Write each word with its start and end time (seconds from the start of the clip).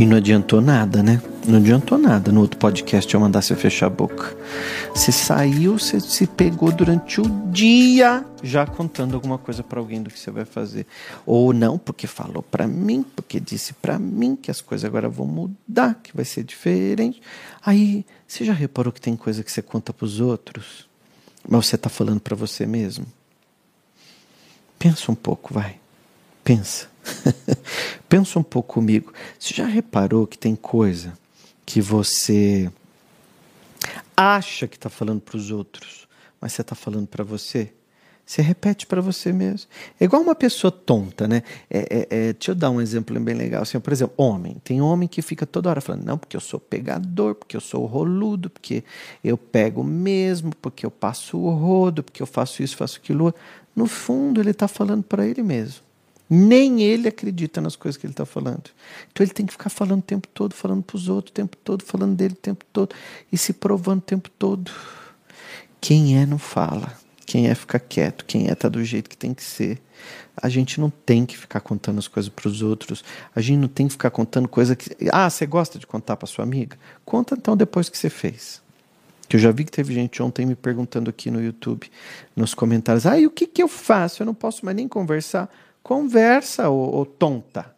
E 0.00 0.06
não 0.06 0.16
adiantou 0.16 0.62
nada, 0.62 1.02
né? 1.02 1.20
Não 1.46 1.58
adiantou 1.58 1.98
nada 1.98 2.32
no 2.32 2.40
outro 2.40 2.58
podcast 2.58 3.12
eu 3.12 3.20
mandar 3.20 3.42
você 3.42 3.54
fechar 3.54 3.88
a 3.88 3.90
boca. 3.90 4.34
Você 4.94 5.12
saiu, 5.12 5.78
você 5.78 6.00
se 6.00 6.26
pegou 6.26 6.72
durante 6.72 7.20
o 7.20 7.24
dia 7.52 8.24
já 8.42 8.64
contando 8.66 9.14
alguma 9.14 9.36
coisa 9.36 9.62
para 9.62 9.78
alguém 9.78 10.02
do 10.02 10.08
que 10.08 10.18
você 10.18 10.30
vai 10.30 10.46
fazer. 10.46 10.86
Ou 11.26 11.52
não, 11.52 11.76
porque 11.76 12.06
falou 12.06 12.42
para 12.42 12.66
mim, 12.66 13.04
porque 13.14 13.38
disse 13.38 13.74
para 13.74 13.98
mim 13.98 14.36
que 14.36 14.50
as 14.50 14.62
coisas 14.62 14.86
agora 14.86 15.06
vão 15.06 15.26
mudar, 15.26 16.00
que 16.02 16.16
vai 16.16 16.24
ser 16.24 16.44
diferente. 16.44 17.20
Aí, 17.62 18.06
você 18.26 18.42
já 18.42 18.54
reparou 18.54 18.94
que 18.94 19.02
tem 19.02 19.14
coisa 19.14 19.44
que 19.44 19.52
você 19.52 19.60
conta 19.60 19.92
para 19.92 20.06
os 20.06 20.18
outros, 20.18 20.88
mas 21.46 21.66
você 21.66 21.76
está 21.76 21.90
falando 21.90 22.20
para 22.20 22.34
você 22.34 22.64
mesmo? 22.64 23.04
Pensa 24.78 25.12
um 25.12 25.14
pouco, 25.14 25.52
vai. 25.52 25.78
Pensa. 26.42 26.88
Pensa 28.08 28.38
um 28.38 28.42
pouco 28.42 28.74
comigo. 28.74 29.12
Você 29.38 29.54
já 29.54 29.66
reparou 29.66 30.26
que 30.26 30.38
tem 30.38 30.54
coisa 30.54 31.18
que 31.64 31.80
você 31.80 32.70
acha 34.16 34.66
que 34.66 34.76
está 34.76 34.90
falando 34.90 35.20
para 35.20 35.36
os 35.36 35.50
outros, 35.50 36.08
mas 36.40 36.52
você 36.52 36.62
está 36.62 36.74
falando 36.74 37.06
para 37.06 37.24
você? 37.24 37.72
Você 38.30 38.42
repete 38.42 38.86
para 38.86 39.00
você 39.00 39.32
mesmo. 39.32 39.68
É 39.98 40.04
igual 40.04 40.22
uma 40.22 40.36
pessoa 40.36 40.70
tonta, 40.70 41.26
né? 41.26 41.42
É, 41.68 41.78
é, 41.78 42.06
é, 42.10 42.32
deixa 42.32 42.52
eu 42.52 42.54
dar 42.54 42.70
um 42.70 42.80
exemplo 42.80 43.18
bem 43.18 43.34
legal. 43.34 43.62
Assim, 43.62 43.80
por 43.80 43.92
exemplo, 43.92 44.14
homem. 44.16 44.56
Tem 44.62 44.80
homem 44.80 45.08
que 45.08 45.20
fica 45.20 45.44
toda 45.44 45.68
hora 45.68 45.80
falando, 45.80 46.04
não, 46.04 46.16
porque 46.16 46.36
eu 46.36 46.40
sou 46.40 46.60
pegador, 46.60 47.34
porque 47.34 47.56
eu 47.56 47.60
sou 47.60 47.84
roludo, 47.86 48.48
porque 48.48 48.84
eu 49.24 49.36
pego 49.36 49.82
mesmo, 49.82 50.54
porque 50.62 50.86
eu 50.86 50.92
passo 50.92 51.38
o 51.38 51.50
rodo, 51.50 52.04
porque 52.04 52.22
eu 52.22 52.26
faço 52.26 52.62
isso, 52.62 52.76
faço 52.76 52.98
aquilo. 52.98 53.34
No 53.74 53.86
fundo, 53.86 54.40
ele 54.40 54.52
está 54.52 54.68
falando 54.68 55.02
para 55.02 55.26
ele 55.26 55.42
mesmo. 55.42 55.89
Nem 56.32 56.80
ele 56.80 57.08
acredita 57.08 57.60
nas 57.60 57.74
coisas 57.74 57.98
que 57.98 58.06
ele 58.06 58.12
está 58.12 58.24
falando. 58.24 58.70
Então 59.10 59.24
ele 59.24 59.32
tem 59.32 59.44
que 59.44 59.52
ficar 59.52 59.68
falando 59.68 59.98
o 59.98 60.04
tempo 60.04 60.28
todo, 60.28 60.54
falando 60.54 60.80
para 60.80 60.94
os 60.94 61.08
outros 61.08 61.32
o 61.32 61.34
tempo 61.34 61.56
todo, 61.56 61.84
falando 61.84 62.14
dele 62.14 62.34
o 62.34 62.36
tempo 62.36 62.64
todo 62.72 62.94
e 63.32 63.36
se 63.36 63.52
provando 63.52 63.98
o 63.98 64.02
tempo 64.02 64.30
todo. 64.38 64.70
Quem 65.80 66.20
é 66.20 66.24
não 66.24 66.38
fala. 66.38 66.96
Quem 67.26 67.48
é 67.48 67.54
fica 67.54 67.80
quieto. 67.80 68.24
Quem 68.24 68.48
é 68.48 68.54
tá 68.54 68.68
do 68.68 68.84
jeito 68.84 69.10
que 69.10 69.16
tem 69.16 69.34
que 69.34 69.42
ser. 69.42 69.80
A 70.36 70.48
gente 70.48 70.80
não 70.80 70.88
tem 70.88 71.26
que 71.26 71.36
ficar 71.36 71.60
contando 71.60 71.98
as 71.98 72.06
coisas 72.06 72.28
para 72.28 72.48
os 72.48 72.62
outros. 72.62 73.04
A 73.34 73.40
gente 73.40 73.58
não 73.58 73.68
tem 73.68 73.86
que 73.86 73.92
ficar 73.92 74.10
contando 74.10 74.48
coisa 74.48 74.76
que. 74.76 74.96
Ah, 75.12 75.28
você 75.28 75.46
gosta 75.46 75.78
de 75.78 75.86
contar 75.86 76.16
para 76.16 76.28
sua 76.28 76.44
amiga? 76.44 76.78
Conta 77.04 77.34
então 77.34 77.56
depois 77.56 77.88
que 77.88 77.98
você 77.98 78.08
fez. 78.08 78.62
Que 79.28 79.36
eu 79.36 79.40
já 79.40 79.50
vi 79.52 79.64
que 79.64 79.70
teve 79.70 79.94
gente 79.94 80.22
ontem 80.22 80.44
me 80.44 80.56
perguntando 80.56 81.08
aqui 81.08 81.30
no 81.30 81.42
YouTube, 81.42 81.90
nos 82.34 82.54
comentários: 82.54 83.06
ah, 83.06 83.18
e 83.18 83.26
o 83.26 83.30
que, 83.30 83.46
que 83.46 83.62
eu 83.62 83.68
faço? 83.68 84.22
Eu 84.22 84.26
não 84.26 84.34
posso 84.34 84.64
mais 84.64 84.76
nem 84.76 84.88
conversar. 84.88 85.48
Conversa, 85.82 86.70
ô 86.70 87.04
tonta. 87.04 87.74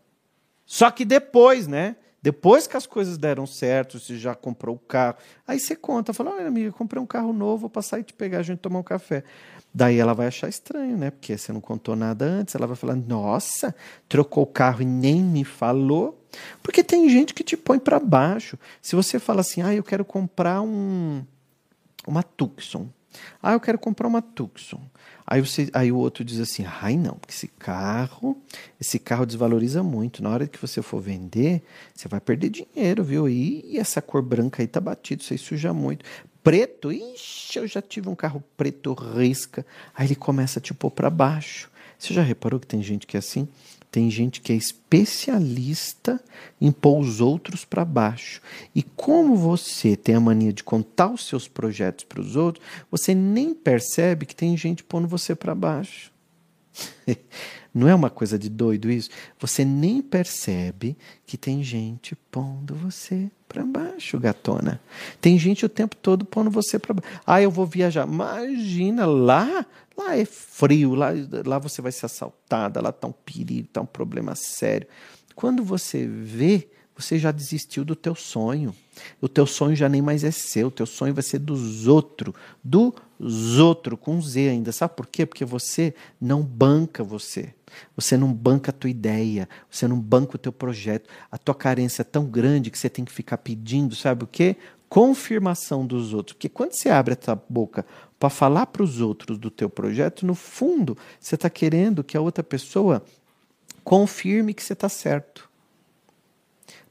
Só 0.65 0.91
que 0.91 1.05
depois, 1.05 1.67
né? 1.67 1.97
Depois 2.23 2.69
que 2.69 2.77
as 2.77 2.87
coisas 2.87 3.19
deram 3.19 3.47
certo, 3.47 3.99
você 3.99 4.17
já 4.17 4.33
comprou 4.33 4.77
o 4.77 4.79
carro, 4.79 5.17
aí 5.47 5.59
você 5.59 5.75
conta, 5.75 6.13
fala, 6.13 6.31
olha 6.31 6.47
amiga, 6.47 6.71
comprei 6.71 7.03
um 7.03 7.07
carro 7.07 7.33
novo, 7.33 7.63
vou 7.63 7.71
passar 7.71 7.99
e 7.99 8.05
te 8.05 8.13
pegar, 8.13 8.39
a 8.39 8.43
gente 8.45 8.61
tomar 8.61 8.79
um 8.79 8.83
café. 8.85 9.25
Daí 9.75 9.99
ela 9.99 10.15
vai 10.15 10.29
achar 10.29 10.49
estranho, 10.49 10.97
né? 10.97 11.11
Porque 11.11 11.37
você 11.37 11.53
não 11.53 11.61
contou 11.61 11.97
nada 11.97 12.25
antes, 12.25 12.55
ela 12.55 12.67
vai 12.67 12.77
falar, 12.77 12.95
nossa, 12.95 13.75
trocou 14.09 14.45
o 14.45 14.47
carro 14.47 14.83
e 14.83 14.85
nem 14.85 15.21
me 15.21 15.45
falou. 15.45 16.25
Porque 16.63 16.85
tem 16.85 17.09
gente 17.09 17.35
que 17.35 17.43
te 17.43 17.57
põe 17.57 17.81
para 17.81 17.99
baixo. 17.99 18.57
Se 18.81 18.95
você 18.95 19.19
fala 19.19 19.41
assim, 19.41 19.61
ah, 19.61 19.75
eu 19.75 19.83
quero 19.83 20.05
comprar 20.05 20.63
um 20.63 21.25
uma 22.07 22.23
Tucson. 22.23 22.89
Ah, 23.43 23.53
eu 23.53 23.61
quero 23.61 23.79
comprar 23.79 24.09
uma 24.09 24.23
Tucson. 24.23 24.81
Aí, 25.27 25.41
você, 25.41 25.71
aí 25.73 25.91
o 25.91 25.97
outro 25.97 26.25
diz 26.25 26.41
assim: 26.41 26.65
ai 26.83 26.97
não, 26.97 27.15
porque 27.15 27.33
esse 27.33 27.49
carro, 27.49 28.37
esse 28.81 28.99
carro 28.99 29.25
desvaloriza 29.25 29.83
muito. 29.83 30.23
Na 30.23 30.31
hora 30.31 30.47
que 30.47 30.59
você 30.61 30.83
for 30.83 31.01
vender, 31.01 31.63
você 31.95 32.09
vai 32.09 32.21
perder 32.21 32.51
dinheiro, 32.51 33.03
viu? 33.03 33.29
E, 33.29 33.79
essa 33.79 34.03
cor 34.03 34.23
branca 34.23 34.63
aí 34.63 34.67
tá 34.67 34.81
batido, 34.81 35.23
você 35.23 35.39
suja 35.39 35.73
muito. 35.73 36.05
Preto, 36.43 36.93
ixi, 36.93 37.59
eu 37.59 37.67
já 37.67 37.81
tive 37.81 38.09
um 38.09 38.17
carro 38.17 38.43
preto 38.57 38.93
risca. 38.95 39.65
Aí 39.95 40.09
ele 40.09 40.17
começa 40.17 40.59
a 40.59 40.63
te 40.63 40.75
pôr 40.75 40.91
para 40.91 41.09
baixo. 41.09 41.71
Você 42.03 42.13
já 42.13 42.23
reparou 42.23 42.59
que 42.59 42.67
tem 42.67 42.83
gente 42.83 43.07
que 43.07 43.17
é 43.17 43.21
assim? 43.21 43.47
Tem 43.89 44.11
gente 44.11 44.41
que 44.41 44.53
é 44.53 44.57
especialista 44.57 46.21
em 46.61 46.73
pôr 46.73 46.99
os 46.99 47.21
outros 47.21 47.65
para 47.65 47.85
baixo. 47.85 48.43
E 48.75 48.83
como 48.83 49.37
você 49.37 49.95
tem 49.95 50.17
a 50.17 50.21
mania 50.21 50.53
de 50.53 50.65
contar 50.65 51.13
os 51.13 51.25
seus 51.29 51.47
projetos 51.47 52.05
para 52.05 52.21
os 52.21 52.35
outros, 52.35 52.65
você 52.91 53.15
nem 53.15 53.55
percebe 53.55 54.27
que 54.27 54.35
tem 54.35 54.57
gente 54.57 54.83
pondo 54.83 55.07
você 55.07 55.33
para 55.33 55.55
baixo. 55.55 56.12
Não 57.75 57.89
é 57.89 57.95
uma 57.95 58.11
coisa 58.11 58.39
de 58.39 58.51
doido 58.51 58.91
isso? 58.91 59.09
Você 59.41 59.65
nem 59.65 60.03
percebe 60.03 60.97
que 61.25 61.39
tem 61.39 61.63
gente 61.63 62.15
pondo 62.31 62.75
você 62.75 63.31
para 63.49 63.65
baixo, 63.65 64.19
gatona. 64.19 64.79
Tem 65.21 65.39
gente 65.39 65.65
o 65.65 65.71
tempo 65.71 65.97
todo 65.97 66.25
pondo 66.25 66.51
você 66.51 66.79
para 66.79 66.95
baixo. 66.95 67.21
Ah, 67.27 67.41
eu 67.41 67.51
vou 67.51 67.65
viajar. 67.65 68.07
Imagina 68.07 69.07
lá 69.07 69.67
Lá 69.97 70.17
é 70.17 70.25
frio, 70.25 70.95
lá, 70.95 71.11
lá 71.45 71.59
você 71.59 71.83
vai 71.83 71.93
ser 71.93 72.07
assaltada, 72.07 72.81
lá 72.81 72.91
está 72.91 73.07
um 73.07 73.13
perigo, 73.13 73.67
está 73.69 73.81
um 73.81 73.87
problema 73.87 74.35
sério. 74.35 74.87
Quando 75.35 75.63
você 75.63 76.07
vê, 76.07 76.69
você 77.03 77.19
já 77.19 77.31
desistiu 77.31 77.85
do 77.85 77.97
teu 77.97 78.15
sonho. 78.15 78.75
O 79.21 79.29
teu 79.29 79.47
sonho 79.47 79.75
já 79.75 79.89
nem 79.89 80.01
mais 80.01 80.25
é 80.25 80.31
seu, 80.31 80.69
o 80.69 80.71
teu 80.71 80.87
sonho 80.87 81.13
vai 81.15 81.23
ser 81.23 81.39
dos 81.39 81.87
outros, 81.87 82.35
dos 82.63 83.59
outros, 83.59 83.99
com 84.01 84.21
Z 84.21 84.49
ainda. 84.49 84.71
Sabe 84.73 84.95
por 84.95 85.07
quê? 85.07 85.27
Porque 85.27 85.45
você 85.45 85.95
não 86.21 86.43
banca 86.43 87.03
você. 87.03 87.55
Você 87.97 88.17
não 88.17 88.33
banca 88.33 88.71
a 88.71 88.73
tua 88.73 88.91
ideia, 88.91 89.49
você 89.71 89.89
não 89.89 89.99
banca 89.99 90.37
o 90.37 90.39
teu 90.39 90.53
projeto. 90.53 91.09
A 91.31 91.39
tua 91.39 91.55
carência 91.55 92.03
é 92.03 92.05
tão 92.05 92.27
grande 92.27 92.71
que 92.71 92.79
você 92.79 92.89
tem 92.89 93.05
que 93.05 93.13
ficar 93.13 93.39
pedindo, 93.39 93.95
sabe 93.95 94.25
o 94.25 94.27
quê? 94.27 94.57
Confirmação 94.89 95.87
dos 95.87 96.13
outros. 96.13 96.35
Porque 96.35 96.49
quando 96.49 96.75
você 96.75 96.91
abre 96.91 97.15
a 97.15 97.17
tua 97.17 97.43
boca 97.49 97.87
para 98.19 98.29
falar 98.29 98.67
para 98.67 98.83
os 98.83 99.01
outros 99.01 99.39
do 99.39 99.51
teu 99.51 99.71
projeto, 99.71 100.27
no 100.27 100.35
fundo, 100.35 100.97
você 101.19 101.35
está 101.35 101.49
querendo 101.49 102.05
que 102.05 102.17
a 102.17 102.21
outra 102.21 102.45
pessoa 102.45 103.03
confirme 103.83 104.55
que 104.55 104.63
você 104.63 104.75
está 104.75 104.89
certo. 104.89 105.51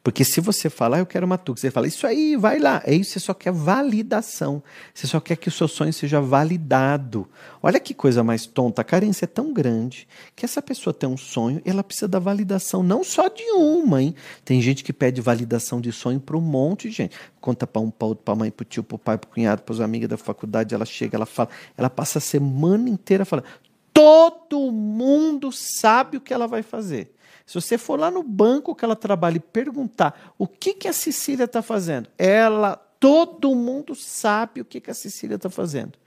Porque 0.04 0.24
se 0.24 0.42
você 0.42 0.70
falar, 0.70 1.00
eu 1.00 1.06
quero 1.06 1.26
uma 1.26 1.38
Tux, 1.38 1.62
você 1.62 1.70
fala, 1.70 1.88
isso 1.88 2.08
aí, 2.08 2.36
vai 2.36 2.58
lá. 2.58 2.82
É 2.86 2.94
isso, 2.94 3.12
você 3.12 3.20
só 3.20 3.34
quer 3.34 3.52
validação. 3.52 4.64
Você 4.94 5.06
só 5.06 5.20
quer 5.20 5.36
que 5.36 5.48
o 5.48 5.52
seu 5.52 5.68
sonho 5.68 5.94
seja 5.94 6.20
validado. 6.20 7.28
Olha 7.62 7.80
que 7.80 7.94
coisa 7.94 8.24
mais 8.24 8.48
tonta. 8.48 8.82
A 8.82 8.86
carência 8.86 9.26
é 9.26 9.28
tão 9.28 9.54
grande 9.54 10.08
que 10.36 10.44
essa 10.44 10.62
pessoa 10.62 10.94
tem 10.94 11.08
um 11.08 11.18
sonho 11.18 11.62
ela 11.64 11.84
precisa 11.84 12.08
da 12.08 12.20
validação, 12.20 12.82
não 12.84 13.04
só 13.04 13.28
de 13.28 13.44
uma, 13.52 14.02
hein? 14.02 14.16
Tem 14.44 14.62
gente 14.62 14.84
que 14.84 14.92
pede 14.92 15.22
validação 15.22 15.80
de 15.80 15.92
sonho 15.92 16.20
para 16.20 16.38
um 16.38 16.42
monte 16.42 16.90
de 16.90 16.96
gente. 16.96 17.16
Conta 17.40 17.68
para 17.68 17.82
um, 17.82 17.90
para 17.90 18.08
outro, 18.08 18.24
para 18.24 18.34
a 18.34 18.38
mãe, 18.38 18.52
para 18.52 18.64
o 18.64 18.66
tio, 18.66 18.84
para 18.84 18.96
o 18.96 19.00
pai, 19.00 19.18
para 19.18 19.28
o 19.28 19.32
cunhado, 19.32 19.62
para 19.62 19.74
os 19.74 19.82
amigos 19.82 20.10
da 20.10 20.18
faculdade. 20.18 20.74
Ela 20.74 20.86
chega, 20.86 21.16
ela 21.16 21.26
fala, 21.26 21.50
ela 21.78 21.90
passa 21.90 22.18
a 22.18 22.22
semana 22.22 22.90
inteira 22.90 23.24
falando. 23.24 23.46
Todo 23.94 24.72
mundo 24.72 25.52
sabe 25.52 26.18
o 26.18 26.22
que 26.22 26.34
ela 26.34 26.48
vai 26.48 26.64
fazer. 26.64 27.14
Se 27.52 27.56
você 27.60 27.78
for 27.78 28.00
lá 28.00 28.10
no 28.10 28.24
banco 28.24 28.74
que 28.74 28.86
ela 28.86 28.96
trabalha 28.96 29.36
e 29.36 29.42
perguntar 29.42 30.34
o 30.38 30.48
que, 30.48 30.74
que 30.74 30.88
a 30.88 30.94
Cecília 30.94 31.44
está 31.44 31.62
fazendo, 31.62 32.08
ela, 32.18 32.78
todo 32.98 33.54
mundo 33.54 33.94
sabe 33.94 34.62
o 34.62 34.66
que, 34.66 34.80
que 34.80 34.90
a 34.90 34.94
Cecília 34.94 35.36
está 35.36 35.50
fazendo. 35.50 36.00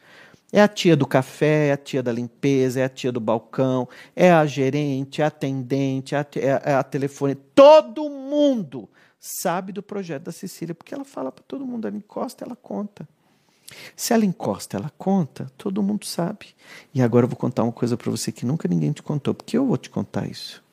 É 0.50 0.62
a 0.62 0.69
tia 0.69 0.97
do 0.97 1.06
café, 1.06 1.66
é 1.66 1.72
a 1.72 1.77
tia 1.77 2.03
da 2.03 2.10
limpeza, 2.10 2.81
é 2.81 2.84
a 2.84 2.88
tia 2.88 3.12
do 3.12 3.21
balcão, 3.21 3.87
é 4.16 4.33
a 4.33 4.47
gerente, 4.47 5.21
é 5.21 5.25
a 5.27 5.28
atendente, 5.28 6.15
é 6.15 6.19
a, 6.19 6.27
é 6.34 6.71
é 6.71 6.75
a 6.77 6.83
telefone. 6.83 7.34
Todo 7.34 8.09
mundo 8.09 8.88
sabe 9.21 9.71
do 9.71 9.83
projeto 9.83 10.22
da 10.22 10.33
Cecília, 10.33 10.75
porque 10.75 10.94
ela 10.94 11.04
fala 11.04 11.31
para 11.31 11.44
todo 11.47 11.66
mundo, 11.66 11.87
ela 11.87 11.97
encosta, 11.99 12.43
ela 12.47 12.56
conta. 12.56 13.06
Se 13.94 14.15
ela 14.15 14.25
encosta, 14.25 14.78
ela 14.78 14.91
conta, 14.97 15.53
todo 15.59 15.83
mundo 15.83 16.06
sabe. 16.06 16.54
E 16.94 17.03
agora 17.03 17.27
eu 17.27 17.28
vou 17.28 17.37
contar 17.37 17.65
uma 17.65 17.72
coisa 17.72 17.99
para 17.99 18.10
você 18.10 18.33
que 18.33 18.47
nunca 18.47 18.66
ninguém 18.66 18.93
te 18.93 19.03
contou, 19.03 19.34
porque 19.34 19.59
eu 19.59 19.66
vou 19.66 19.77
te 19.77 19.91
contar 19.91 20.27
isso. 20.27 20.64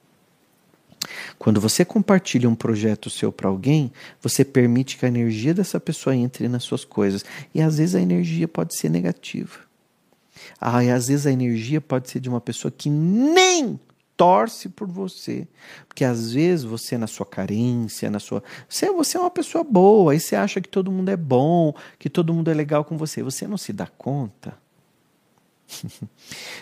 Quando 1.37 1.59
você 1.59 1.83
compartilha 1.83 2.49
um 2.49 2.55
projeto 2.55 3.09
seu 3.09 3.31
para 3.31 3.49
alguém, 3.49 3.91
você 4.21 4.45
permite 4.45 4.97
que 4.97 5.05
a 5.05 5.07
energia 5.07 5.53
dessa 5.53 5.79
pessoa 5.79 6.15
entre 6.15 6.47
nas 6.47 6.63
suas 6.63 6.85
coisas. 6.85 7.25
E 7.53 7.61
às 7.61 7.77
vezes 7.77 7.95
a 7.95 8.01
energia 8.01 8.47
pode 8.47 8.75
ser 8.75 8.89
negativa. 8.89 9.59
Ah, 10.59 10.83
e 10.83 10.91
às 10.91 11.07
vezes 11.07 11.25
a 11.25 11.31
energia 11.31 11.81
pode 11.81 12.09
ser 12.09 12.19
de 12.19 12.29
uma 12.29 12.41
pessoa 12.41 12.71
que 12.71 12.89
nem 12.89 13.79
torce 14.15 14.69
por 14.69 14.87
você. 14.87 15.47
Porque 15.87 16.05
às 16.05 16.33
vezes 16.33 16.63
você, 16.63 16.97
na 16.97 17.07
sua 17.07 17.25
carência, 17.25 18.09
na 18.09 18.19
sua. 18.19 18.43
Você, 18.69 18.91
você 18.91 19.17
é 19.17 19.19
uma 19.19 19.31
pessoa 19.31 19.63
boa, 19.63 20.13
aí 20.13 20.19
você 20.19 20.35
acha 20.35 20.61
que 20.61 20.69
todo 20.69 20.91
mundo 20.91 21.09
é 21.09 21.17
bom, 21.17 21.73
que 21.97 22.09
todo 22.09 22.33
mundo 22.33 22.51
é 22.51 22.53
legal 22.53 22.83
com 22.85 22.97
você. 22.97 23.23
Você 23.23 23.47
não 23.47 23.57
se 23.57 23.73
dá 23.73 23.87
conta 23.87 24.55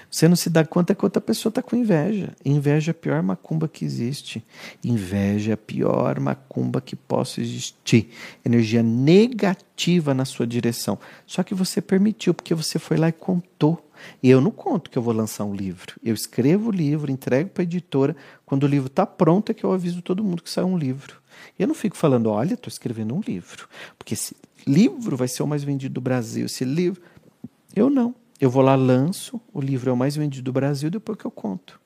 Você 0.09 0.27
não 0.27 0.35
se 0.35 0.49
dá 0.49 0.65
conta 0.65 0.95
que 0.95 1.05
outra 1.05 1.21
pessoa 1.21 1.51
está 1.51 1.61
com 1.61 1.75
inveja. 1.75 2.35
Inveja 2.43 2.89
é 2.89 2.93
a 2.93 2.95
pior 2.95 3.21
macumba 3.21 3.67
que 3.67 3.85
existe. 3.85 4.43
Inveja 4.83 5.51
é 5.51 5.53
a 5.53 5.57
pior 5.57 6.19
macumba 6.19 6.81
que 6.81 6.95
possa 6.95 7.39
existir. 7.41 8.09
Energia 8.43 8.81
negativa 8.81 10.13
na 10.13 10.25
sua 10.25 10.47
direção. 10.47 10.97
Só 11.27 11.43
que 11.43 11.53
você 11.53 11.81
permitiu, 11.81 12.33
porque 12.33 12.55
você 12.55 12.79
foi 12.79 12.97
lá 12.97 13.09
e 13.09 13.11
contou. 13.11 13.85
E 14.23 14.29
eu 14.29 14.41
não 14.41 14.51
conto 14.51 14.89
que 14.89 14.97
eu 14.97 15.01
vou 15.01 15.13
lançar 15.13 15.45
um 15.45 15.53
livro. 15.53 15.95
Eu 16.03 16.13
escrevo 16.13 16.69
o 16.69 16.71
livro, 16.71 17.11
entrego 17.11 17.49
para 17.49 17.61
a 17.61 17.63
editora. 17.63 18.15
Quando 18.45 18.63
o 18.63 18.67
livro 18.67 18.87
está 18.87 19.05
pronto, 19.05 19.51
é 19.51 19.53
que 19.53 19.63
eu 19.63 19.71
aviso 19.71 20.01
todo 20.01 20.23
mundo 20.23 20.41
que 20.41 20.49
sai 20.49 20.63
um 20.63 20.77
livro. 20.77 21.17
Eu 21.57 21.67
não 21.67 21.75
fico 21.75 21.95
falando, 21.95 22.29
olha, 22.29 22.53
estou 22.53 22.69
escrevendo 22.69 23.15
um 23.15 23.21
livro, 23.21 23.67
porque 23.97 24.13
esse 24.13 24.35
livro 24.65 25.15
vai 25.15 25.27
ser 25.27 25.43
o 25.43 25.47
mais 25.47 25.63
vendido 25.63 25.93
do 25.93 26.01
Brasil. 26.01 26.45
Esse 26.45 26.65
livro. 26.65 27.01
Eu 27.75 27.89
não. 27.89 28.15
Eu 28.39 28.49
vou 28.49 28.61
lá, 28.61 28.75
lanço, 28.75 29.39
o 29.53 29.59
livro 29.59 29.89
é 29.89 29.93
o 29.93 29.97
mais 29.97 30.15
vendido 30.15 30.45
do 30.45 30.53
Brasil, 30.53 30.89
depois 30.89 31.17
que 31.17 31.25
eu 31.25 31.31
conto. 31.31 31.79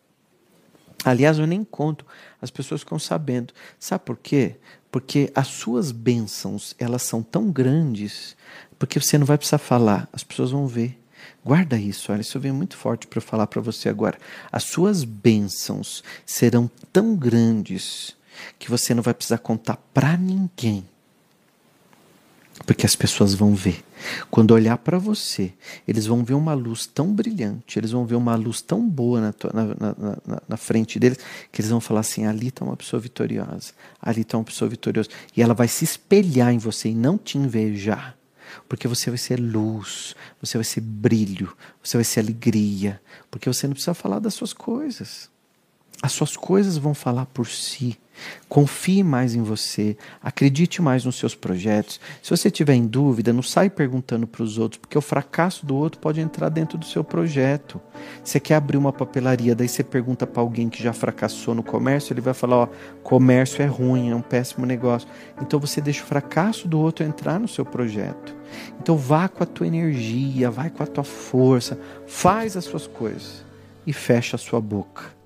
Aliás, 1.03 1.37
eu 1.37 1.47
nem 1.47 1.63
conto, 1.63 2.05
as 2.41 2.49
pessoas 2.49 2.81
ficam 2.81 2.97
sabendo. 2.97 3.53
Sabe 3.79 4.05
por 4.05 4.17
quê? 4.17 4.57
Porque 4.91 5.31
as 5.35 5.47
suas 5.47 5.91
bênçãos, 5.91 6.75
elas 6.77 7.01
são 7.01 7.21
tão 7.21 7.51
grandes, 7.51 8.37
porque 8.77 8.99
você 8.99 9.17
não 9.17 9.25
vai 9.25 9.37
precisar 9.37 9.57
falar, 9.57 10.07
as 10.13 10.23
pessoas 10.23 10.51
vão 10.51 10.67
ver. 10.67 10.99
Guarda 11.43 11.77
isso, 11.77 12.11
olha, 12.11 12.21
isso 12.21 12.39
vem 12.39 12.51
muito 12.51 12.77
forte 12.77 13.07
para 13.07 13.19
falar 13.19 13.47
para 13.47 13.61
você 13.61 13.89
agora. 13.89 14.17
As 14.51 14.63
suas 14.63 15.03
bênçãos 15.03 16.03
serão 16.25 16.69
tão 16.91 17.15
grandes 17.15 18.15
que 18.57 18.69
você 18.69 18.93
não 18.93 19.03
vai 19.03 19.13
precisar 19.13 19.39
contar 19.39 19.77
para 19.93 20.15
ninguém. 20.15 20.85
Porque 22.65 22.85
as 22.85 22.95
pessoas 22.95 23.33
vão 23.33 23.55
ver. 23.55 23.83
Quando 24.29 24.51
olhar 24.51 24.77
para 24.77 24.99
você, 24.99 25.53
eles 25.87 26.05
vão 26.05 26.23
ver 26.23 26.33
uma 26.33 26.53
luz 26.53 26.85
tão 26.85 27.11
brilhante, 27.11 27.79
eles 27.79 27.91
vão 27.91 28.05
ver 28.05 28.15
uma 28.15 28.35
luz 28.35 28.61
tão 28.61 28.87
boa 28.87 29.19
na, 29.19 29.33
tua, 29.33 29.51
na, 29.53 29.65
na, 30.25 30.41
na, 30.47 30.57
frente 30.57 30.99
deles, 30.99 31.17
que 31.51 31.61
eles 31.61 31.71
vão 31.71 31.81
falar 31.81 32.01
assim: 32.01 32.25
ali 32.25 32.47
está 32.47 32.63
uma 32.63 32.77
pessoa 32.77 32.99
vitoriosa, 32.99 33.73
ali 34.01 34.21
está 34.21 34.37
uma 34.37 34.43
pessoa 34.43 34.69
vitoriosa. 34.69 35.09
E 35.35 35.41
ela 35.41 35.53
vai 35.53 35.67
se 35.67 35.83
espelhar 35.83 36.53
em 36.53 36.57
você 36.57 36.89
e 36.89 36.95
não 36.95 37.17
te 37.17 37.37
invejar. 37.37 38.15
Porque 38.69 38.87
você 38.87 39.09
vai 39.09 39.17
ser 39.17 39.39
luz, 39.39 40.15
você 40.39 40.57
vai 40.57 40.65
ser 40.65 40.81
brilho, 40.81 41.55
você 41.81 41.97
vai 41.97 42.03
ser 42.03 42.19
alegria. 42.19 43.01
Porque 43.31 43.49
você 43.49 43.67
não 43.67 43.73
precisa 43.73 43.95
falar 43.95 44.19
das 44.19 44.35
suas 44.35 44.53
coisas. 44.53 45.32
As 46.01 46.11
suas 46.11 46.35
coisas 46.35 46.77
vão 46.77 46.93
falar 46.93 47.25
por 47.27 47.47
si. 47.47 47.97
Confie 48.47 49.03
mais 49.03 49.33
em 49.33 49.41
você, 49.41 49.97
acredite 50.21 50.81
mais 50.81 51.03
nos 51.03 51.15
seus 51.15 51.33
projetos. 51.33 51.99
Se 52.21 52.29
você 52.29 52.51
tiver 52.51 52.75
em 52.75 52.85
dúvida, 52.85 53.33
não 53.33 53.41
sai 53.41 53.69
perguntando 53.69 54.27
para 54.27 54.43
os 54.43 54.57
outros, 54.57 54.79
porque 54.79 54.97
o 54.97 55.01
fracasso 55.01 55.65
do 55.65 55.75
outro 55.75 55.99
pode 55.99 56.21
entrar 56.21 56.49
dentro 56.49 56.77
do 56.77 56.85
seu 56.85 57.03
projeto. 57.03 57.81
Você 58.23 58.39
quer 58.39 58.55
abrir 58.55 58.77
uma 58.77 58.93
papelaria, 58.93 59.55
daí 59.55 59.67
você 59.67 59.83
pergunta 59.83 60.27
para 60.27 60.41
alguém 60.41 60.69
que 60.69 60.83
já 60.83 60.93
fracassou 60.93 61.55
no 61.55 61.63
comércio, 61.63 62.13
ele 62.13 62.21
vai 62.21 62.33
falar: 62.33 62.57
ó, 62.57 62.67
comércio 63.01 63.63
é 63.63 63.65
ruim, 63.65 64.11
é 64.11 64.15
um 64.15 64.21
péssimo 64.21 64.65
negócio. 64.65 65.07
Então 65.41 65.59
você 65.59 65.81
deixa 65.81 66.03
o 66.03 66.07
fracasso 66.07 66.67
do 66.67 66.79
outro 66.79 67.03
entrar 67.03 67.39
no 67.39 67.47
seu 67.47 67.65
projeto. 67.65 68.35
Então 68.79 68.95
vá 68.95 69.27
com 69.27 69.43
a 69.43 69.47
tua 69.47 69.65
energia, 69.65 70.51
vai 70.51 70.69
com 70.69 70.83
a 70.83 70.87
tua 70.87 71.03
força, 71.03 71.79
faz 72.05 72.55
as 72.55 72.65
suas 72.65 72.85
coisas 72.85 73.43
e 73.87 73.91
fecha 73.91 74.35
a 74.35 74.39
sua 74.39 74.61
boca 74.61 75.22